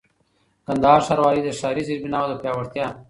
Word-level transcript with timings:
کندهار 0.67 0.99
ښاروالۍ 1.07 1.41
د 1.43 1.49
ښاري 1.59 1.83
زېربناوو 1.87 2.29
د 2.29 2.33
پياوړتيا 2.41 2.87